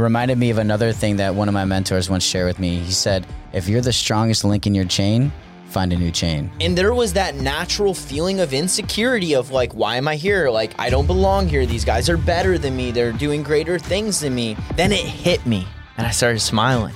[0.00, 2.78] reminded me of another thing that one of my mentors once shared with me.
[2.78, 5.32] He said, "If you're the strongest link in your chain,
[5.68, 9.96] find a new chain." And there was that natural feeling of insecurity of like, why
[9.96, 10.50] am I here?
[10.50, 11.66] Like, I don't belong here.
[11.66, 12.90] These guys are better than me.
[12.90, 14.56] They're doing greater things than me.
[14.76, 16.94] Then it hit me and I started smiling.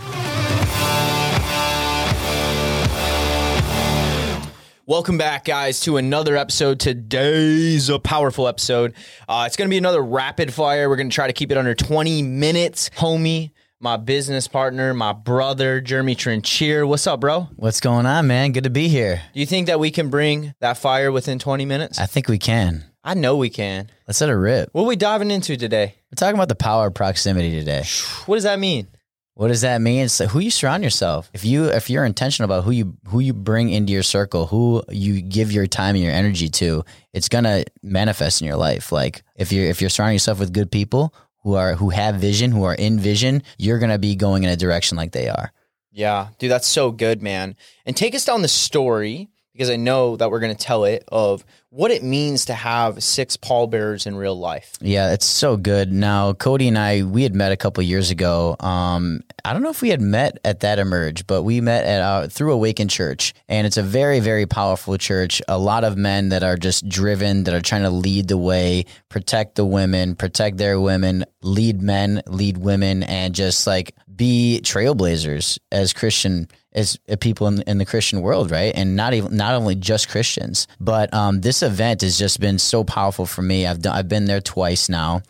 [4.86, 6.78] Welcome back, guys, to another episode.
[6.78, 8.92] Today's a powerful episode.
[9.26, 10.90] Uh, it's going to be another rapid fire.
[10.90, 12.90] We're going to try to keep it under 20 minutes.
[12.90, 16.86] Homie, my business partner, my brother, Jeremy Trinchere.
[16.86, 17.48] What's up, bro?
[17.56, 18.52] What's going on, man?
[18.52, 19.22] Good to be here.
[19.32, 21.98] Do you think that we can bring that fire within 20 minutes?
[21.98, 22.84] I think we can.
[23.02, 23.90] I know we can.
[24.06, 24.68] Let's let it rip.
[24.72, 25.94] What are we diving into today?
[26.12, 27.84] We're talking about the power of proximity today.
[28.26, 28.88] What does that mean?
[29.34, 30.04] What does that mean?
[30.04, 31.28] It's who you surround yourself.
[31.34, 34.84] If you if you're intentional about who you who you bring into your circle, who
[34.88, 38.92] you give your time and your energy to, it's gonna manifest in your life.
[38.92, 42.52] Like if you're if you're surrounding yourself with good people who are who have vision,
[42.52, 45.52] who are in vision, you're gonna be going in a direction like they are.
[45.90, 47.56] Yeah, dude, that's so good, man.
[47.86, 51.04] And take us down the story because I know that we're going to tell it
[51.10, 54.74] of what it means to have six pallbearers in real life.
[54.80, 55.92] Yeah, it's so good.
[55.92, 58.56] Now, Cody and I, we had met a couple years ago.
[58.58, 62.02] Um, I don't know if we had met at that emerge, but we met at
[62.02, 65.40] uh, through Awaken Church, and it's a very, very powerful church.
[65.46, 68.86] A lot of men that are just driven, that are trying to lead the way,
[69.08, 75.58] protect the women, protect their women, lead men, lead women, and just like be trailblazers
[75.72, 78.72] as Christian as people in, in the Christian world, right?
[78.74, 82.84] And not even not only just Christians, but um, this event has just been so
[82.84, 83.66] powerful for me.
[83.66, 85.22] I've done, I've been there twice now,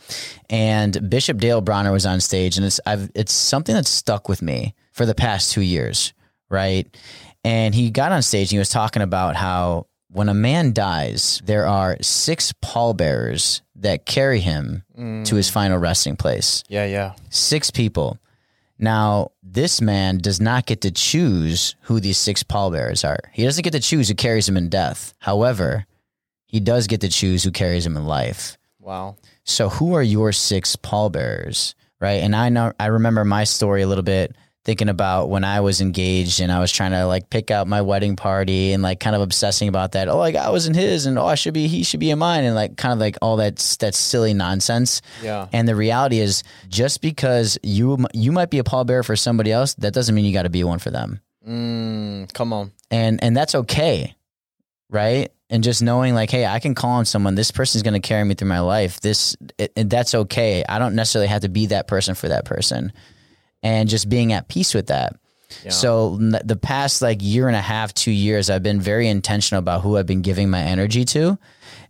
[0.49, 4.43] and Bishop Dale Bronner was on stage, and it's I've it's something that's stuck with
[4.43, 6.15] me for the past two years,
[6.49, 6.87] right?
[7.45, 11.43] And he got on stage and he was talking about how when a man dies,
[11.45, 15.27] there are six pallbearers that carry him mm.
[15.27, 16.63] to his final resting place.
[16.69, 17.15] Yeah, yeah.
[17.31, 18.19] Six people.
[18.79, 23.19] Now, this man does not get to choose who these six pallbearers are.
[23.33, 25.15] He doesn't get to choose who carries him in death.
[25.21, 25.87] However,
[26.47, 28.59] he does get to choose who carries him in life.
[28.81, 29.17] Wow.
[29.45, 31.75] So, who are your six pallbearers?
[32.01, 32.23] Right.
[32.23, 35.81] And I know, I remember my story a little bit thinking about when I was
[35.81, 39.15] engaged and I was trying to like pick out my wedding party and like kind
[39.15, 40.09] of obsessing about that.
[40.09, 42.19] Oh, like I was in his and oh, I should be, he should be in
[42.19, 42.45] mine.
[42.45, 45.03] And like kind of like all that, that silly nonsense.
[45.23, 45.49] Yeah.
[45.53, 49.75] And the reality is just because you, you might be a pallbearer for somebody else,
[49.75, 51.21] that doesn't mean you got to be one for them.
[51.47, 52.73] Mm, come on.
[52.91, 54.17] And, and that's okay.
[54.89, 55.31] Right.
[55.51, 58.25] And just knowing like, Hey, I can call on someone, this person's going to carry
[58.25, 59.01] me through my life.
[59.03, 60.65] This, it, that's okay.
[60.67, 62.95] I don't necessarily have to be that person for that person
[63.65, 65.17] and just being at peace with that.
[65.65, 65.71] Yeah.
[65.71, 69.83] So the past like year and a half, two years, I've been very intentional about
[69.83, 71.39] who I've been giving my energy to,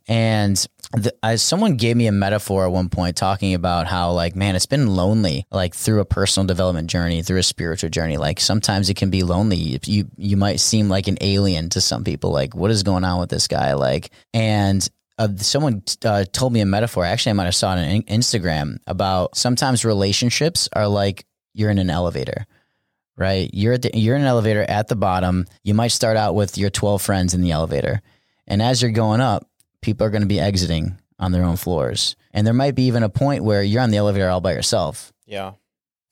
[0.06, 4.36] and the, I, someone gave me a metaphor at one point talking about how like
[4.36, 8.16] man, it's been lonely like through a personal development journey, through a spiritual journey.
[8.16, 9.80] Like sometimes it can be lonely.
[9.84, 12.30] You you might seem like an alien to some people.
[12.30, 13.74] Like what is going on with this guy?
[13.74, 17.04] Like and uh, someone uh, told me a metaphor.
[17.04, 21.24] Actually, I might have saw it on Instagram about sometimes relationships are like
[21.54, 22.46] you're in an elevator,
[23.16, 23.48] right?
[23.52, 25.46] You're at the, you're in an elevator at the bottom.
[25.62, 28.02] You might start out with your 12 friends in the elevator.
[28.46, 29.48] And as you're going up,
[29.80, 32.16] people are going to be exiting on their own floors.
[32.32, 35.12] And there might be even a point where you're on the elevator all by yourself.
[35.26, 35.52] Yeah.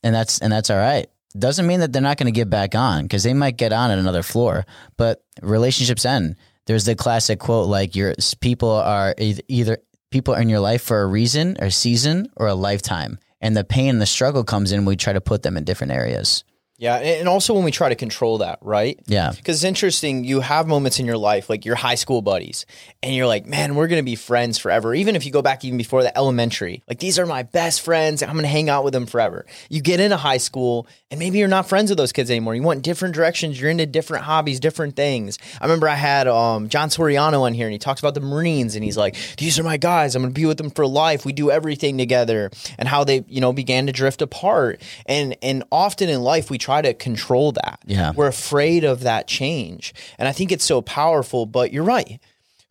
[0.03, 1.09] And that's and that's all right.
[1.39, 3.91] Doesn't mean that they're not going to get back on because they might get on
[3.91, 4.67] at another floor,
[4.97, 6.37] but relationships end.
[6.67, 9.79] There's the classic quote like your people are either
[10.11, 13.57] people are in your life for a reason, or a season, or a lifetime and
[13.57, 16.45] the pain and the struggle comes in, we try to put them in different areas.
[16.83, 18.99] Yeah, and also when we try to control that, right?
[19.07, 19.31] Yeah.
[19.31, 22.67] Because it's interesting, you have moments in your life, like your high school buddies,
[23.05, 24.93] and you're like, man, we're going to be friends forever.
[24.93, 28.21] Even if you go back even before the elementary, like these are my best friends.
[28.21, 29.47] I'm going to hang out with them forever.
[29.71, 32.57] You get into high school, and maybe you're not friends with those kids anymore.
[32.57, 33.61] You want different directions.
[33.61, 35.39] You're into different hobbies, different things.
[35.61, 38.75] I remember I had um, John Soriano on here, and he talks about the Marines,
[38.75, 40.17] and he's like, these are my guys.
[40.17, 41.25] I'm going to be with them for life.
[41.25, 44.83] We do everything together, and how they, you know, began to drift apart.
[45.07, 47.81] And and often in life, we try try to control that.
[47.87, 48.13] Yeah.
[48.15, 49.93] We're afraid of that change.
[50.19, 52.21] And I think it's so powerful, but you're right.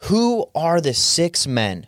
[0.06, 1.88] Who are the six men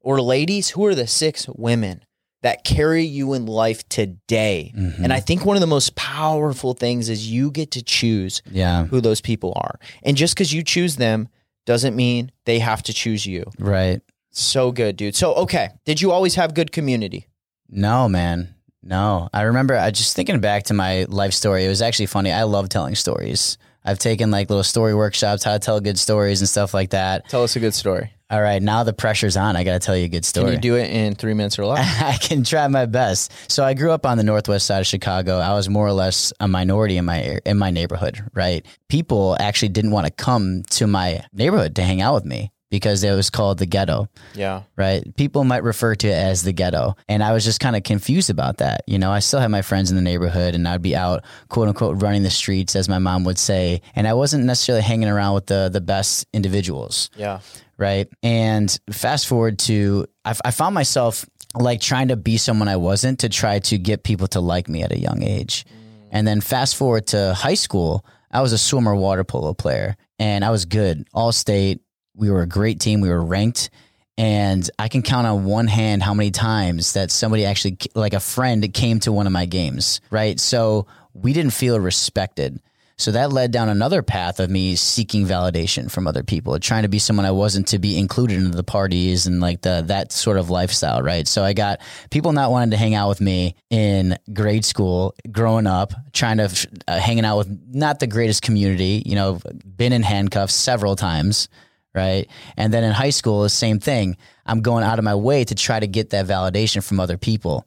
[0.00, 0.70] or ladies?
[0.70, 2.04] Who are the six women
[2.42, 4.72] that carry you in life today?
[4.76, 5.04] Mm-hmm.
[5.04, 8.86] And I think one of the most powerful things is you get to choose yeah.
[8.86, 9.78] who those people are.
[10.02, 11.28] And just because you choose them
[11.66, 13.44] doesn't mean they have to choose you.
[13.58, 14.02] Right.
[14.32, 15.14] So good, dude.
[15.14, 15.68] So, okay.
[15.84, 17.28] Did you always have good community?
[17.68, 18.54] No, man.
[18.84, 19.76] No, I remember.
[19.76, 21.64] I just thinking back to my life story.
[21.64, 22.30] It was actually funny.
[22.30, 23.56] I love telling stories.
[23.84, 27.28] I've taken like little story workshops, how to tell good stories and stuff like that.
[27.28, 28.10] Tell us a good story.
[28.30, 29.54] All right, now the pressure's on.
[29.54, 30.46] I got to tell you a good story.
[30.46, 32.02] Can you do it in three minutes or less?
[32.02, 33.30] I can try my best.
[33.48, 35.38] So I grew up on the northwest side of Chicago.
[35.38, 38.64] I was more or less a minority in my in my neighborhood, right?
[38.88, 43.04] People actually didn't want to come to my neighborhood to hang out with me because
[43.04, 44.62] it was called the ghetto, yeah.
[44.74, 45.14] right?
[45.16, 46.96] People might refer to it as the ghetto.
[47.08, 48.82] And I was just kind of confused about that.
[48.88, 51.68] You know, I still had my friends in the neighborhood and I'd be out, quote
[51.68, 53.80] unquote, running the streets, as my mom would say.
[53.94, 57.38] And I wasn't necessarily hanging around with the, the best individuals Yeah.
[57.78, 58.08] right?
[58.24, 61.24] And fast forward to, I, I found myself
[61.54, 64.82] like trying to be someone I wasn't to try to get people to like me
[64.82, 65.64] at a young age.
[65.64, 66.08] Mm.
[66.10, 70.44] And then fast forward to high school, I was a swimmer water polo player and
[70.44, 71.80] I was good, all state.
[72.16, 73.00] We were a great team.
[73.00, 73.70] We were ranked.
[74.16, 78.20] And I can count on one hand how many times that somebody actually, like a
[78.20, 80.38] friend, came to one of my games, right?
[80.38, 82.60] So we didn't feel respected.
[82.96, 86.88] So that led down another path of me seeking validation from other people, trying to
[86.88, 90.36] be someone I wasn't to be included into the parties and like the that sort
[90.36, 91.26] of lifestyle, right?
[91.26, 95.66] So I got people not wanting to hang out with me in grade school, growing
[95.66, 99.40] up, trying to uh, hanging out with not the greatest community, you know,
[99.76, 101.48] been in handcuffs several times,
[101.94, 102.28] right?
[102.56, 104.16] And then in high school, the same thing.
[104.46, 107.66] I'm going out of my way to try to get that validation from other people.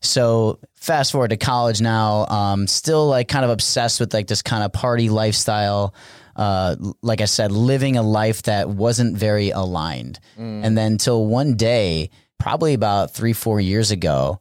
[0.00, 4.42] So fast forward to college now, um, still like kind of obsessed with like this
[4.42, 5.94] kind of party lifestyle.
[6.34, 10.18] Uh, like I said, living a life that wasn't very aligned.
[10.64, 14.40] And then till one day, probably about three, four years ago,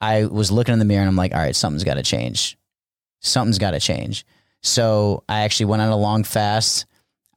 [0.00, 2.56] I was looking in the mirror and I'm like, all right, something's got to change.
[3.20, 4.24] Something's got to change.
[4.62, 6.86] So I actually went on a long fast.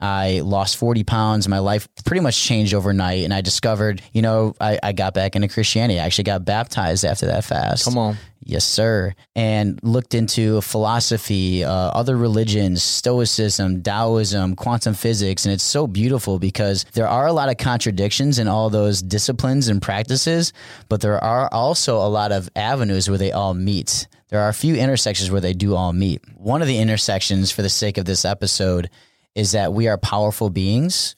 [0.04, 1.48] I lost 40 pounds.
[1.48, 3.24] My life pretty much changed overnight.
[3.24, 5.98] And I discovered, you know, I, I got back into Christianity.
[5.98, 7.84] I actually got baptized after that fast.
[7.84, 8.16] Come on.
[8.46, 9.14] Yes, sir.
[9.34, 15.46] And looked into philosophy, uh, other religions, Stoicism, Taoism, quantum physics.
[15.46, 19.68] And it's so beautiful because there are a lot of contradictions in all those disciplines
[19.68, 20.52] and practices,
[20.90, 24.06] but there are also a lot of avenues where they all meet.
[24.28, 26.20] There are a few intersections where they do all meet.
[26.36, 28.90] One of the intersections, for the sake of this episode,
[29.34, 31.16] is that we are powerful beings,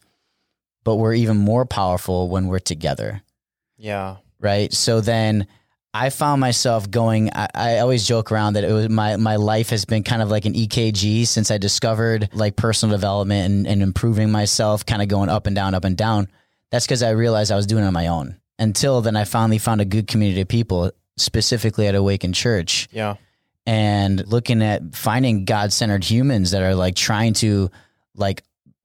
[0.85, 3.23] but we're even more powerful when we're together
[3.77, 4.17] Yeah.
[4.41, 4.73] right?
[4.73, 5.47] So then
[5.95, 7.31] I found myself going.
[7.33, 10.29] I, I always joke around that it was my my life has been kind of
[10.31, 15.09] like an EKG since I discovered like personal development and, and improving myself, kind of
[15.09, 16.29] going up and down, up and down.
[16.71, 18.37] That's because I realized I was doing it on my own.
[18.59, 23.15] Until then, I finally found a good community of people, specifically at Awaken Church, Yeah.
[23.67, 27.71] and looking at finding God centered humans that are like trying to
[28.17, 28.43] like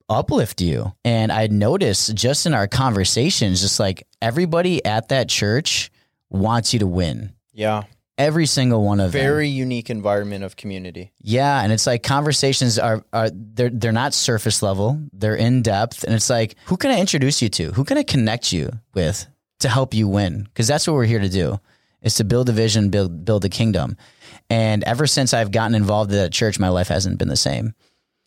[0.10, 0.94] uplift you.
[1.06, 5.92] And I noticed just in our conversations, just like everybody at that church
[6.30, 7.34] wants you to win.
[7.54, 7.84] Yeah.
[8.18, 9.22] Every single one of them.
[9.22, 11.12] Very unique environment of community.
[11.22, 15.02] Yeah, and it's like conversations are are they're they're not surface level.
[15.12, 17.72] They're in depth, and it's like who can I introduce you to?
[17.72, 19.26] Who can I connect you with
[19.60, 20.44] to help you win?
[20.44, 21.60] Because that's what we're here to do.
[22.04, 23.98] Is to build a vision, build build a kingdom.
[24.52, 27.74] And ever since I've gotten involved in that church, my life hasn't been the same.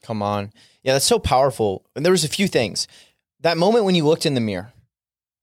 [0.05, 0.53] Come on.
[0.83, 1.85] Yeah, that's so powerful.
[1.97, 2.87] And there was a few things.
[3.41, 4.73] That moment when you looked in the mirror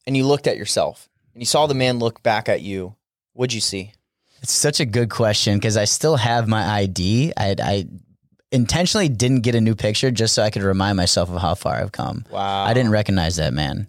[0.06, 2.96] and you looked at yourself and you saw the man look back at you,
[3.34, 3.94] what'd you see?
[4.44, 7.34] It's such a good question because I still have my ID.
[7.36, 7.86] I, I
[8.52, 11.75] intentionally didn't get a new picture just so I could remind myself of how far
[11.75, 12.25] I've come.
[12.30, 12.63] Wow.
[12.63, 13.88] I didn't recognize that man.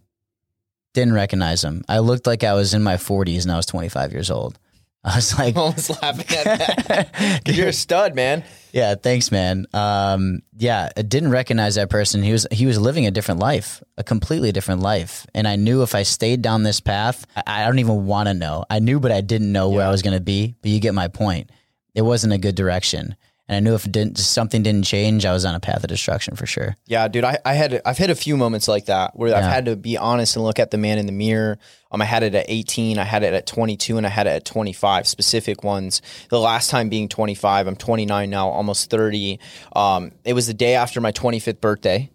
[0.94, 1.84] Didn't recognize him.
[1.88, 4.58] I looked like I was in my 40s and I was 25 years old.
[5.04, 6.44] I was like, almost laughing at
[6.88, 7.43] that.
[7.49, 8.44] you're a stud, man.
[8.72, 9.67] yeah, thanks, man.
[9.72, 12.22] Um, yeah, I didn't recognize that person.
[12.22, 15.26] He was he was living a different life, a completely different life.
[15.34, 18.34] And I knew if I stayed down this path, I, I don't even want to
[18.34, 18.65] know.
[18.70, 20.55] I knew, but I didn't know where I was going to be.
[20.62, 21.50] But you get my point.
[21.94, 23.17] It wasn't a good direction,
[23.52, 25.88] and I knew if it didn't something didn't change, I was on a path of
[25.88, 26.74] destruction for sure.
[26.86, 29.66] Yeah, dude, I, I had I've had a few moments like that where I've had
[29.66, 31.58] to be honest and look at the man in the mirror.
[31.90, 34.30] Um, I had it at 18, I had it at 22, and I had it
[34.30, 35.06] at 25.
[35.06, 36.00] Specific ones.
[36.30, 37.66] The last time being 25.
[37.66, 39.38] I'm 29 now, almost 30.
[39.76, 42.10] Um, it was the day after my 25th birthday,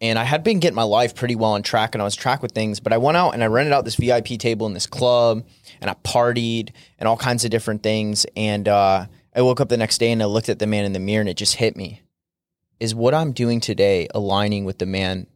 [0.00, 2.42] and I had been getting my life pretty well on track, and I was track
[2.42, 2.80] with things.
[2.80, 5.46] But I went out and I rented out this VIP table in this club,
[5.80, 8.26] and I partied and all kinds of different things.
[8.34, 10.92] And uh, I woke up the next day and I looked at the man in
[10.92, 12.02] the mirror, and it just hit me
[12.82, 15.28] is what I'm doing today aligning with the man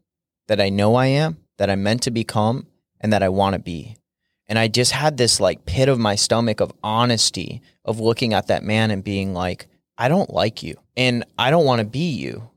[0.48, 2.66] that I know I am, that I'm meant to become,
[3.00, 3.96] and that I want to be?
[4.48, 8.48] And I just had this like pit of my stomach of honesty of looking at
[8.48, 12.10] that man and being like, I don't like you and I don't want to be
[12.10, 12.50] you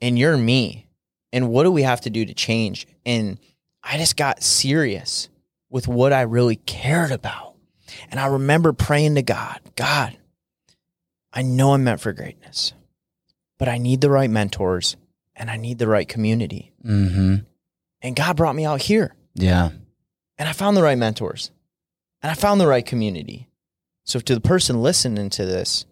[0.00, 0.88] and you're me.
[1.32, 2.88] And what do we have to do to change?
[3.06, 3.38] And
[3.82, 5.28] I just got serious
[5.70, 7.54] with what I really cared about.
[8.10, 10.16] And I remember praying to God, God,
[11.32, 12.72] I know I'm meant for greatness
[13.58, 14.96] but I need the right mentors
[15.36, 16.72] and I need the right community.
[16.84, 17.36] Mm-hmm.
[18.02, 19.70] And God brought me out here Yeah.
[20.36, 21.52] and I found the right mentors
[22.22, 23.48] and I found the right community.
[24.04, 25.86] So to the person listening to this,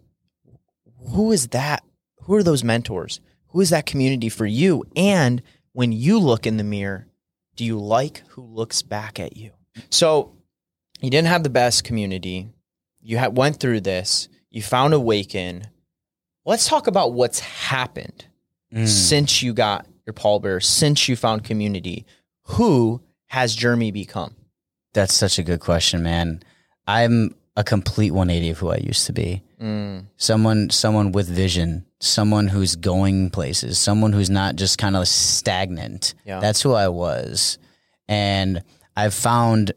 [1.13, 1.83] who is that?
[2.23, 3.21] Who are those mentors?
[3.49, 4.83] Who is that community for you?
[4.97, 7.07] And when you look in the mirror,
[7.55, 9.51] do you like who looks back at you?
[9.89, 10.35] So
[10.99, 12.49] you didn't have the best community.
[13.01, 14.27] You had, went through this.
[14.51, 15.63] You found Awaken.
[16.45, 18.25] Let's talk about what's happened
[18.73, 18.87] Mm.
[18.87, 22.05] since you got your pallbearer, since you found community.
[22.43, 24.35] Who has Jeremy become?
[24.93, 26.41] That's such a good question, man.
[26.87, 29.43] I'm a complete 180 of who I used to be.
[29.61, 35.07] Mm, Someone someone with vision, someone who's going places, someone who's not just kind of
[35.07, 36.13] stagnant.
[36.25, 36.39] Yeah.
[36.39, 37.57] That's who I was.
[38.07, 38.63] And
[38.95, 39.73] I've found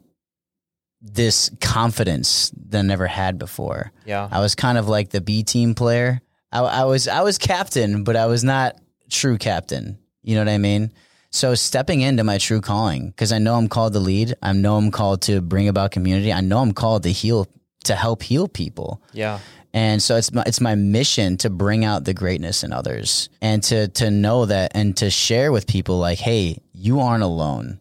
[1.04, 3.92] this confidence that I never had before.
[4.06, 4.26] yeah.
[4.30, 6.20] I was kind of like the B team player.
[6.50, 8.76] I, I was I was captain, but I was not
[9.10, 9.98] true captain.
[10.22, 10.92] You know what I mean?
[11.30, 14.34] So stepping into my true calling, because I know I'm called to lead.
[14.40, 16.32] I know I'm called to bring about community.
[16.32, 17.48] I know I'm called to heal,
[17.84, 19.02] to help heal people.
[19.12, 19.40] Yeah.
[19.74, 23.62] And so it's my it's my mission to bring out the greatness in others and
[23.64, 27.80] to to know that and to share with people like, hey, you aren't alone,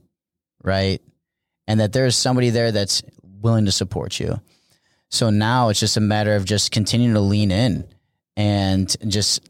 [0.63, 0.99] right?
[1.67, 3.03] And that there's somebody there that's
[3.43, 4.41] willing to support you.
[5.09, 7.85] So now it's just a matter of just continuing to lean in
[8.35, 9.47] and just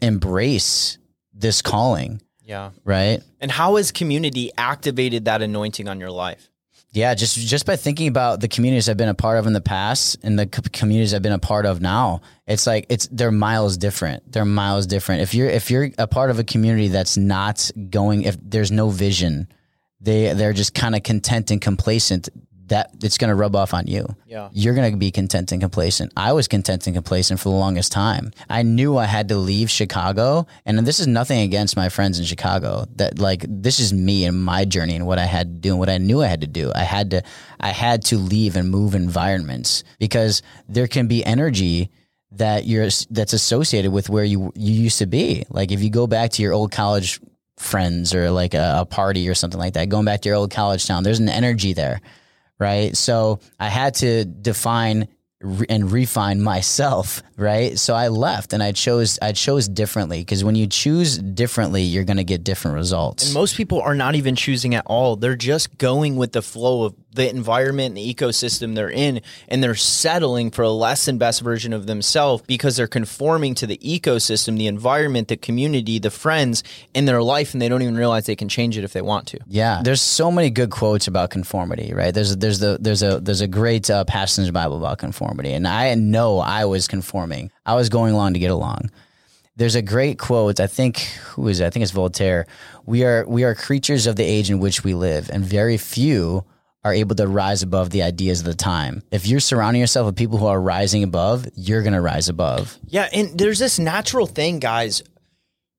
[0.00, 0.98] embrace
[1.34, 2.70] this calling, Yeah.
[2.84, 3.20] right?
[3.40, 6.48] And how has community activated that anointing on your life?
[6.92, 9.60] Yeah, just just by thinking about the communities I've been a part of in the
[9.60, 13.30] past and the co- communities I've been a part of now, it's like it's they're
[13.30, 14.32] miles different.
[14.32, 15.22] They're miles different.
[15.22, 18.88] If you're if you're a part of a community that's not going, if there's no
[18.90, 19.46] vision,
[20.00, 22.28] they they're just kind of content and complacent.
[22.70, 24.06] That it's going to rub off on you.
[24.26, 24.48] Yeah.
[24.52, 26.12] You're going to be content and complacent.
[26.16, 28.30] I was content and complacent for the longest time.
[28.48, 32.24] I knew I had to leave Chicago, and this is nothing against my friends in
[32.24, 32.86] Chicago.
[32.94, 35.78] That like this is me and my journey and what I had to do and
[35.80, 36.70] what I knew I had to do.
[36.74, 37.22] I had to
[37.58, 41.90] I had to leave and move environments because there can be energy
[42.32, 45.44] that you're that's associated with where you you used to be.
[45.50, 47.20] Like if you go back to your old college
[47.58, 50.50] friends or like a, a party or something like that, going back to your old
[50.52, 52.00] college town, there's an energy there
[52.60, 52.96] right?
[52.96, 55.08] So I had to define
[55.70, 57.78] and refine myself, right?
[57.78, 62.04] So I left and I chose I chose differently because when you choose differently, you're
[62.04, 63.24] going to get different results.
[63.24, 65.16] And most people are not even choosing at all.
[65.16, 69.62] They're just going with the flow of the environment and the ecosystem they're in, and
[69.62, 73.78] they're settling for a less than best version of themselves because they're conforming to the
[73.78, 76.62] ecosystem, the environment, the community, the friends
[76.94, 79.26] in their life, and they don't even realize they can change it if they want
[79.28, 79.38] to.
[79.46, 82.14] Yeah, there's so many good quotes about conformity, right?
[82.14, 85.52] There's there's the there's a there's a great uh, passage in the Bible about conformity,
[85.52, 87.50] and I know I was conforming.
[87.66, 88.90] I was going along to get along.
[89.56, 90.60] There's a great quote.
[90.60, 91.00] I think
[91.34, 91.66] who is it?
[91.66, 92.46] I think it's Voltaire.
[92.86, 96.44] We are we are creatures of the age in which we live, and very few
[96.84, 99.02] are able to rise above the ideas of the time.
[99.10, 102.78] If you're surrounding yourself with people who are rising above, you're gonna rise above.
[102.86, 105.02] Yeah, and there's this natural thing, guys.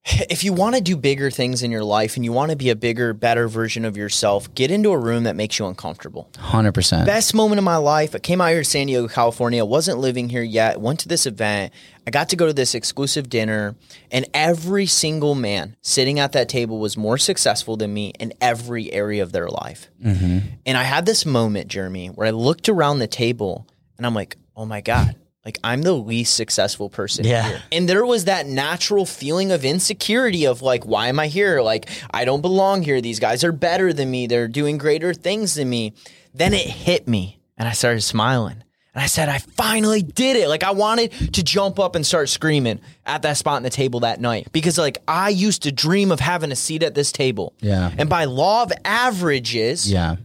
[0.04, 2.72] If you want to do bigger things in your life and you want to be
[2.72, 6.28] a bigger, better version of yourself, get into a room that makes you uncomfortable.
[6.40, 7.06] Hundred percent.
[7.06, 8.16] Best moment of my life.
[8.16, 9.64] I came out here to San Diego, California.
[9.64, 10.82] wasn't living here yet.
[10.82, 11.72] Went to this event.
[12.08, 13.76] I got to go to this exclusive dinner,
[14.12, 18.92] and every single man sitting at that table was more successful than me in every
[18.92, 19.90] area of their life.
[20.04, 20.40] Mm-hmm.
[20.66, 23.68] And I had this moment, Jeremy, where I looked around the table
[23.98, 25.16] and I'm like, oh my God,
[25.46, 27.48] like I'm the least successful person Yeah.
[27.48, 27.62] here.
[27.72, 31.62] And there was that natural feeling of insecurity of like, why am I here?
[31.62, 33.00] Like, I don't belong here.
[33.02, 34.26] These guys are better than me.
[34.28, 35.94] They're doing greater things than me.
[36.34, 38.64] Then it hit me and I started smiling.
[38.94, 40.50] And I said, I finally did it.
[40.50, 44.02] Like, I wanted to jump up and start screaming at that spot on the table
[44.02, 47.54] that night because, like, I used to dream of having a seat at this table.
[47.62, 47.92] Yeah.
[47.98, 50.18] And by law of averages, Yeah.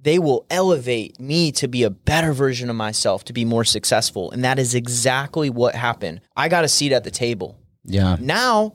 [0.00, 4.30] they will elevate me to be a better version of myself, to be more successful.
[4.32, 6.20] And that is exactly what happened.
[6.36, 7.58] I got a seat at the table.
[7.84, 8.16] Yeah.
[8.20, 8.74] Now,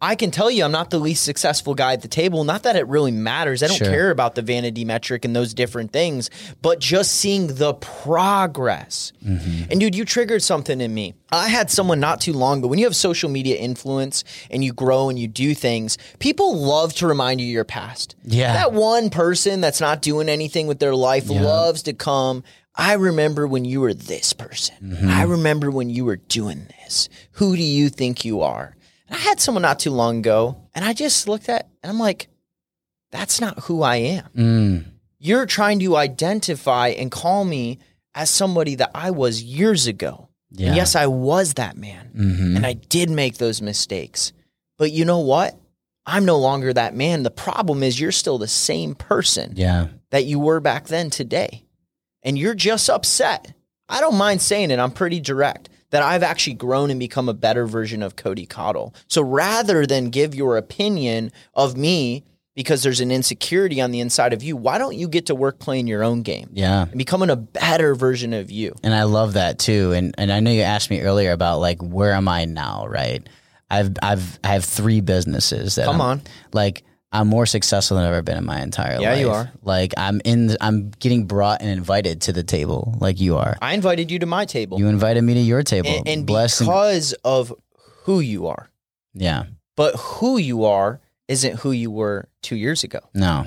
[0.00, 2.44] I can tell you I'm not the least successful guy at the table.
[2.44, 3.64] Not that it really matters.
[3.64, 3.88] I don't Sure.
[3.90, 6.30] care about the vanity metric and those different things,
[6.62, 9.12] but just seeing the progress.
[9.26, 9.70] Mm-hmm.
[9.72, 11.14] And dude, you triggered something in me.
[11.32, 12.68] I had someone not too long ago.
[12.68, 16.94] When you have social media influence and you grow and you do things, people love
[16.94, 18.14] to remind you of your past.
[18.22, 18.52] Yeah.
[18.52, 22.44] That one person that's not doing anything with their life loves to come.
[22.76, 24.76] I remember when you were this person.
[24.80, 25.08] Mm-hmm.
[25.08, 27.08] I remember when you were doing this.
[27.32, 28.76] Who do you think you are?
[29.08, 31.98] And I had someone not too long ago, and I just looked at and I'm
[31.98, 32.28] like,
[33.10, 34.28] that's not who I am.
[34.36, 34.84] Mm.
[35.18, 37.78] You're trying to identify and call me
[38.14, 40.28] as somebody that I was years ago.
[40.50, 40.68] Yeah.
[40.68, 42.10] And yes, I was that man.
[42.16, 42.56] Mhm.
[42.56, 44.32] And I did make those mistakes.
[44.78, 45.58] But you know what?
[46.06, 47.22] I'm no longer that man.
[47.22, 49.88] The problem is you're still the same person Yeah.
[50.10, 51.64] that you were back then today.
[52.22, 53.52] And you're just upset.
[53.88, 54.78] I don't mind saying it.
[54.78, 58.94] I'm pretty direct that I've actually grown and become a better version of Cody Cottle.
[59.08, 64.32] So rather than give your opinion of me because there's an insecurity on the inside
[64.32, 66.82] of you, why don't you get to work playing your own game Yeah.
[66.82, 68.74] and becoming a better version of you?
[68.82, 69.92] And I love that too.
[69.92, 73.26] And and I know you asked me earlier about like where am I now, right?
[73.70, 76.22] I've I've I have three businesses that Come I'm- on.
[76.52, 79.02] Like I'm more successful than I've ever been in my entire life.
[79.02, 79.50] Yeah, you are.
[79.62, 83.56] Like I'm in I'm getting brought and invited to the table like you are.
[83.62, 84.78] I invited you to my table.
[84.78, 85.88] You invited me to your table.
[85.88, 87.52] and, and because of
[88.04, 88.68] who you are.
[89.14, 89.44] yeah.
[89.76, 92.98] But who you are isn't who you were two years ago.
[93.14, 93.46] No.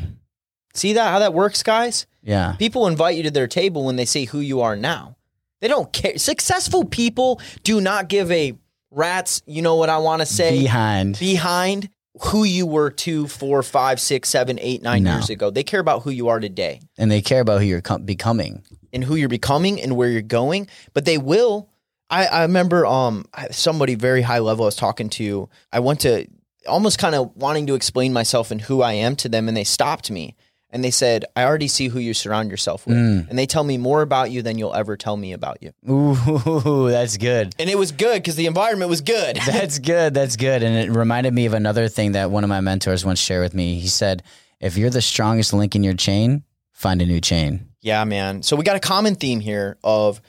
[0.74, 2.08] See that how that works, guys?
[2.24, 2.56] Yeah.
[2.58, 5.18] People invite you to their table when they say who you are now.
[5.60, 6.18] They don't care.
[6.18, 8.54] Successful people do not give a
[8.92, 11.20] rat's, you know what I want to say, Behind.
[11.20, 11.90] behind
[12.26, 15.14] who you were two, four, five, six, seven, eight, nine No.
[15.14, 15.50] years ago.
[15.50, 18.64] They care about who you are today and they care about who you're com- becoming.
[18.94, 20.68] and who you're becoming and where you're going.
[20.94, 21.70] But they will.
[22.10, 25.48] I, I remember um somebody very high level I was talking to.
[25.72, 26.28] I went to
[26.68, 29.64] almost kind of wanting to explain myself and who I am to them, and they
[29.64, 30.36] stopped me
[30.72, 33.30] and they said, "I already see who you surround yourself with, Mm.
[33.30, 36.90] and they tell me more about you than you'll ever tell me about you." Ooh,
[36.90, 37.54] that's good.
[37.60, 39.36] And it was good because the environment was good.
[39.46, 40.14] That's good.
[40.14, 40.64] That's good.
[40.64, 43.54] And it reminded me of another thing that one of my mentors once shared with
[43.54, 43.80] me.
[43.80, 44.24] He said,
[44.60, 47.68] if you're the strongest link in your chain, find a new chain.
[47.82, 48.44] Yeah, man.
[48.44, 50.22] So we got a common theme here of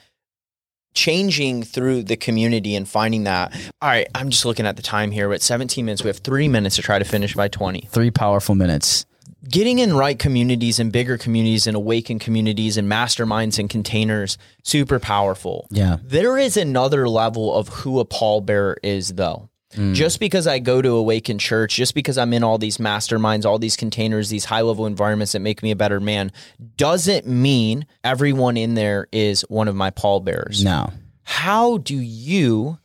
[0.93, 3.51] changing through the community and finding that.
[3.81, 5.27] All right, I'm just looking at the time here.
[5.27, 6.03] We're at 17 minutes.
[6.03, 7.87] We have three minutes to try to finish by 20.
[7.91, 9.05] Three powerful minutes.
[9.47, 14.99] Getting in right communities and bigger communities and awakened communities and masterminds and containers, super
[14.99, 15.67] powerful.
[15.69, 15.97] Yeah.
[16.01, 19.49] There is another level of who a pallbearer is, though.
[19.75, 19.95] Mm.
[19.95, 23.59] Just because I go to Awaken Church, just because I'm in all these masterminds, all
[23.59, 26.31] these containers, these high level environments that make me a better man,
[26.77, 30.63] doesn't mean everyone in there is one of my pallbearers.
[30.63, 30.91] No.
[31.23, 32.77] How do you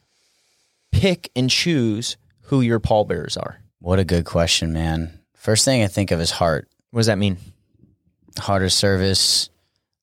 [0.93, 3.61] pick and choose who your pallbearers are?
[3.81, 5.18] What a good question, man.
[5.39, 6.69] First thing I think of is heart.
[6.91, 7.39] What does that mean?
[8.39, 9.49] Heart of service,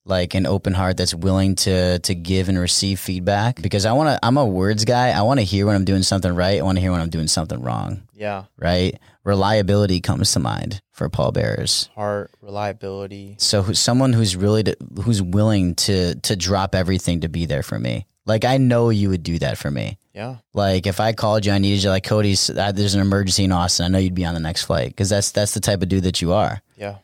[0.05, 3.61] like an open heart that's willing to to give and receive feedback.
[3.61, 5.09] Because I wanna I'm a words guy.
[5.09, 6.59] I wanna hear when I'm doing something right.
[6.59, 8.03] I wanna hear when I'm doing something wrong.
[8.13, 8.45] Yeah.
[8.57, 8.99] Right?
[9.23, 11.89] Reliability comes to mind for pallbearers.
[11.95, 13.35] Heart, reliability.
[13.39, 17.63] So who- someone who's really to, who's willing to to drop everything to be there
[17.63, 18.05] for me.
[18.25, 19.97] Like I know you would do that for me.
[20.13, 20.37] Yeah.
[20.53, 21.89] Like if I called you, I needed you.
[21.89, 23.85] Like Cody's, uh, there's an emergency in Austin.
[23.85, 26.03] I know you'd be on the next flight because that's that's the type of dude
[26.03, 26.95] that you are, Yeah.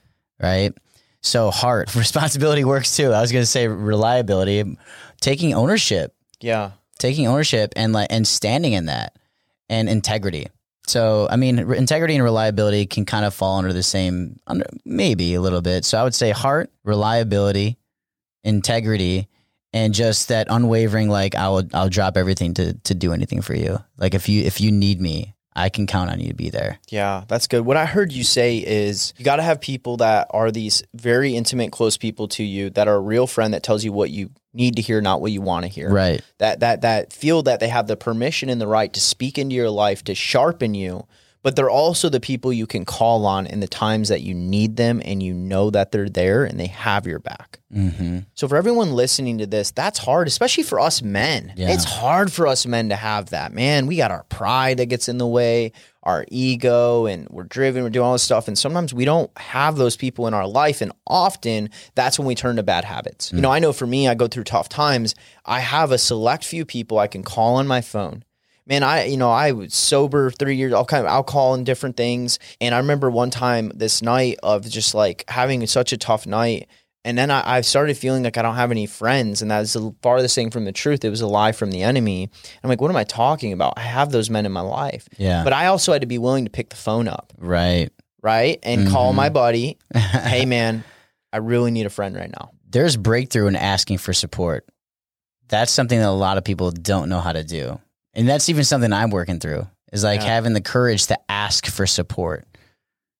[0.41, 0.73] right?
[1.21, 3.11] So heart responsibility works too.
[3.11, 4.77] I was gonna say reliability,
[5.19, 6.71] taking ownership, Yeah.
[6.99, 9.15] taking ownership, and like and standing in that,
[9.69, 10.47] and integrity.
[10.87, 15.35] So I mean, integrity and reliability can kind of fall under the same, under maybe
[15.35, 15.85] a little bit.
[15.85, 17.77] So I would say heart, reliability,
[18.43, 19.27] integrity,
[19.73, 23.79] and just that unwavering like I'll I'll drop everything to to do anything for you.
[23.97, 26.79] Like if you if you need me, I can count on you to be there.
[26.89, 27.65] Yeah, that's good.
[27.65, 31.35] What I heard you say is you got to have people that are these very
[31.35, 34.29] intimate, close people to you that are a real friend that tells you what you
[34.53, 35.89] need to hear, not what you want to hear.
[35.89, 36.21] Right.
[36.37, 39.55] That that that feel that they have the permission and the right to speak into
[39.55, 41.05] your life to sharpen you,
[41.43, 44.77] but they're also the people you can call on in the times that you need
[44.77, 47.59] them and you know that they're there and they have your back.
[47.73, 48.19] Mm-hmm.
[48.33, 51.53] So for everyone listening to this, that's hard, especially for us men.
[51.55, 51.71] Yeah.
[51.71, 53.53] It's hard for us men to have that.
[53.53, 55.71] Man, we got our pride that gets in the way,
[56.03, 58.47] our ego, and we're driven, we're doing all this stuff.
[58.47, 60.81] And sometimes we don't have those people in our life.
[60.81, 63.31] And often that's when we turn to bad habits.
[63.31, 65.15] You know, I know for me, I go through tough times.
[65.45, 68.23] I have a select few people I can call on my phone.
[68.71, 71.97] Man, I you know I was sober three years, all kind of alcohol and different
[71.97, 72.39] things.
[72.61, 76.69] And I remember one time this night of just like having such a tough night,
[77.03, 79.73] and then I, I started feeling like I don't have any friends, and that was
[79.73, 81.03] the farthest thing from the truth.
[81.03, 82.29] It was a lie from the enemy.
[82.63, 83.73] I'm like, what am I talking about?
[83.75, 85.43] I have those men in my life, Yeah.
[85.43, 87.89] but I also had to be willing to pick the phone up, right.
[88.23, 89.15] right, and call Mhm.
[89.15, 89.79] my buddy.
[89.93, 90.85] hey, man,
[91.33, 92.51] I really need a friend right now.
[92.69, 94.65] There's breakthrough in asking for support.
[95.49, 97.81] That's something that a lot of people don't know how to do.
[98.13, 99.67] And that's even something I'm working through.
[99.91, 100.27] Is like Yeah.
[100.27, 102.47] having the courage to ask for support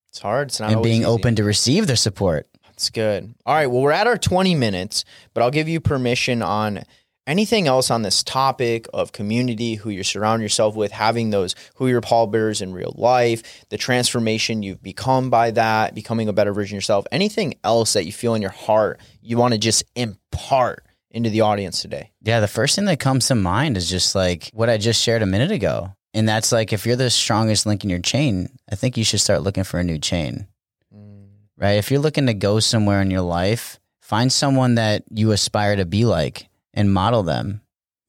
[0.10, 0.50] It's hard.
[0.50, 1.06] It's not and being easy.
[1.06, 2.48] open to receive the support.
[2.66, 3.34] That's good.
[3.46, 3.68] All right.
[3.68, 6.84] Well, we're at our 20 minutes, but I'll give you permission on
[7.28, 11.88] anything else on this topic of community, who you surround yourself with, having those who
[11.88, 16.76] your pallbearers in real life, the transformation you've become by that, becoming a better version
[16.76, 20.84] of yourself, anything else that you feel in your heart you want to just impart
[21.12, 22.12] into the audience today.
[22.21, 25.21] Yeah, the first thing that comes to mind is just like what I just shared
[25.21, 25.93] a minute ago.
[26.13, 29.21] And that's like if you're the strongest link in your chain, I think you should
[29.21, 30.47] start looking for a new chain.
[30.93, 31.28] Mm.
[31.58, 31.74] Right?
[31.78, 35.86] If you're looking to go somewhere in your life, find someone that you aspire to
[35.86, 37.62] be like and model them,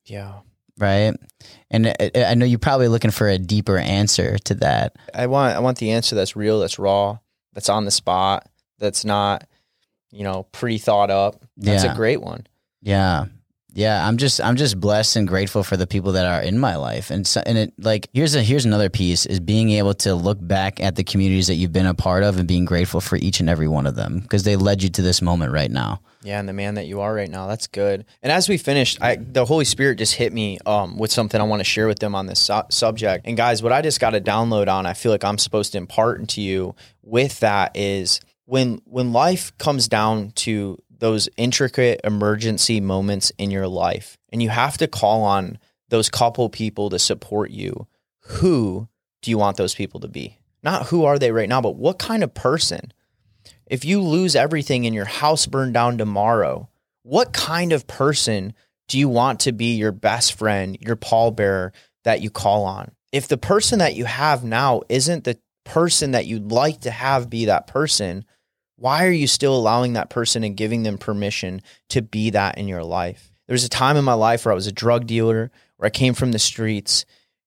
[0.06, 0.40] Yeah.
[0.78, 1.14] right?
[1.70, 4.96] And I- I I know you're probably looking for a deeper answer to that.
[5.14, 7.18] I want I want the answer that's real, that's raw,
[7.52, 9.46] that's on the spot, that's not,
[10.10, 11.36] you know, pre thought up.
[11.56, 11.92] That's Yeah.
[11.92, 12.46] a great one.
[12.82, 13.26] Yeah.
[13.74, 16.76] Yeah, I'm just I'm just blessed and grateful for the people that are in my
[16.76, 17.10] life.
[17.10, 20.36] And so, and it like here's a here's another piece is being able to look
[20.40, 23.40] back at the communities that you've been a part of and being grateful for each
[23.40, 26.02] and every one of them because they led you to this moment right now.
[26.22, 28.04] Yeah, and the man that you are right now, that's good.
[28.22, 31.44] And as we finished, I the Holy Spirit just hit me um, with something I
[31.44, 33.26] want to share with them on this su- subject.
[33.26, 35.78] And guys, what I just got a download on, I feel like I'm supposed to
[35.78, 42.80] impart into you with that is when when life comes down to those intricate emergency
[42.80, 45.58] moments in your life, and you have to call on
[45.90, 47.86] those couple people to support you.
[48.20, 48.88] Who
[49.20, 50.38] do you want those people to be?
[50.62, 52.92] Not who are they right now, but what kind of person?
[53.72, 56.68] if you lose everything and your house burned down tomorrow,
[57.04, 58.52] what kind of person
[58.86, 61.70] do you want to be your best friend, your pallbearer
[62.04, 62.92] that you call on?
[63.12, 67.30] If the person that you have now isn't the person that you'd like to have
[67.30, 68.26] be that person,
[68.82, 72.66] why are you still allowing that person and giving them permission to be that in
[72.66, 73.32] your life?
[73.46, 75.90] There was a time in my life where I was a drug dealer, where I
[75.90, 77.04] came from the streets,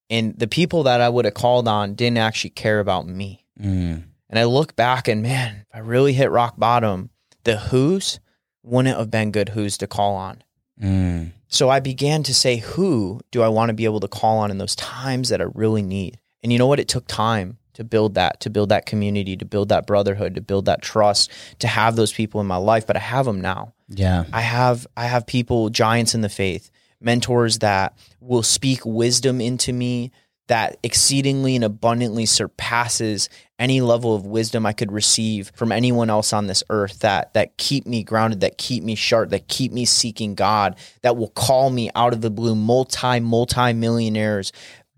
[0.09, 3.43] and the people that I would have called on didn't actually care about me.
[3.59, 4.03] Mm.
[4.29, 7.09] And I look back and man, if I really hit rock bottom,
[7.43, 8.21] the who's
[8.63, 10.41] wouldn't have been good who's to call on.
[10.81, 11.33] Mm.
[11.49, 14.51] So I began to say, who do I want to be able to call on
[14.51, 16.17] in those times that I really need?
[16.41, 16.79] And you know what?
[16.79, 20.41] It took time to build that, to build that community, to build that brotherhood, to
[20.41, 22.87] build that trust, to have those people in my life.
[22.87, 23.73] But I have them now.
[23.87, 24.25] Yeah.
[24.33, 29.71] I have I have people, giants in the faith, mentors that will speak wisdom into
[29.71, 30.11] me
[30.47, 36.33] that exceedingly and abundantly surpasses any level of wisdom I could receive from anyone else
[36.33, 39.85] on this earth that that keep me grounded, that keep me sharp, that keep me
[39.85, 44.51] seeking God, that will call me out of the blue, multi multi millionaires,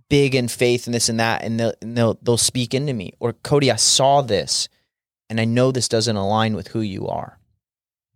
[0.09, 3.13] big in faith and this and that, and they'll, and they'll they'll speak into me.
[3.19, 4.69] Or Cody, I saw this,
[5.29, 7.39] and I know this doesn't align with who you are.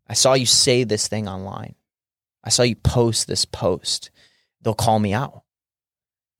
[0.07, 1.75] I saw you say this thing online.
[2.43, 4.09] I saw you post this post.
[4.61, 5.43] They'll call me out.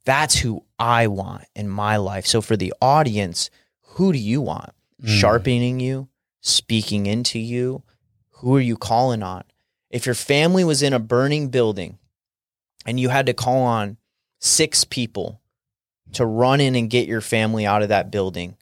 [0.06, 2.26] That's who I want in my life.
[2.26, 3.50] So for the audience,
[3.82, 4.72] who do you want?
[5.02, 5.20] Mm.
[5.20, 6.10] Sharpening you,
[6.42, 7.84] speaking into you.
[8.36, 9.44] Who are you calling on?
[9.92, 12.00] If your family was in a burning building
[12.86, 13.98] and you had to call on
[14.40, 15.41] six people
[16.14, 18.58] to run in and get your family out of that building,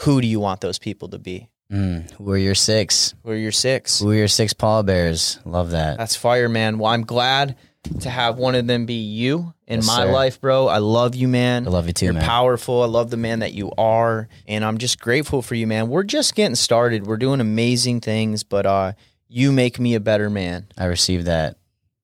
[0.00, 1.48] who do you want those people to be?
[1.72, 2.10] Mm.
[2.12, 3.14] Who are your six?
[3.24, 4.00] Who are your six?
[4.00, 5.40] Who are your six pallbearers?
[5.44, 5.98] Love that.
[5.98, 6.78] That's fire, man.
[6.78, 7.56] Well, I'm glad
[8.00, 10.12] to have one of them be you in Yes, my sir.
[10.12, 10.68] life, bro.
[10.68, 11.66] I love you, man.
[11.66, 12.22] I love you too, You're man.
[12.24, 12.82] powerful.
[12.82, 15.88] I love the man that you are, and I'm just grateful for you, man.
[15.88, 17.06] We're just getting started.
[17.06, 18.92] We're doing amazing things, but uh,
[19.28, 20.66] you make me a better man.
[20.78, 21.56] I received that.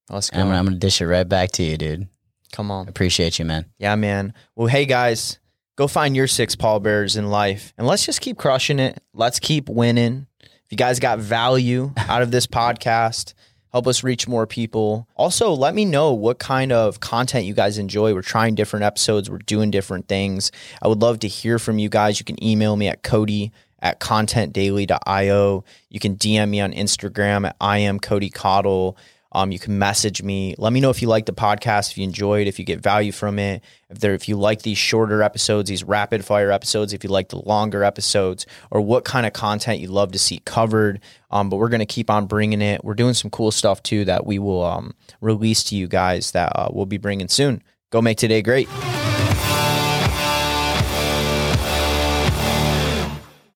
[0.08, 0.40] Let's go.
[0.40, 2.08] I'm I'm gonna dish it right back to you, dude.
[2.52, 2.88] Come on.
[2.88, 3.66] Appreciate you, man.
[3.78, 4.34] Yeah, man.
[4.54, 5.38] Well, hey guys,
[5.76, 9.02] go find your six pallbearers in life and let's just keep crushing it.
[9.14, 10.26] Let's keep winning.
[10.40, 13.34] If you guys got value out of this podcast,
[13.72, 15.08] help us reach more people.
[15.16, 18.14] Also, let me know what kind of content you guys enjoy.
[18.14, 20.52] We're trying different episodes, we're doing different things.
[20.82, 22.20] I would love to hear from you guys.
[22.20, 25.64] You can email me at Cody at contentdaily.io.
[25.90, 28.96] You can DM me on Instagram at I am Cody Cottle.
[29.32, 30.54] Um, you can message me.
[30.58, 33.12] Let me know if you like the podcast, if you enjoyed, if you get value
[33.12, 37.02] from it, if there, if you like these shorter episodes, these rapid fire episodes, if
[37.02, 41.00] you like the longer episodes, or what kind of content you'd love to see covered.
[41.30, 42.84] Um, but we're gonna keep on bringing it.
[42.84, 46.52] We're doing some cool stuff too that we will um, release to you guys that
[46.54, 47.62] uh, we'll be bringing soon.
[47.90, 48.68] Go make today great.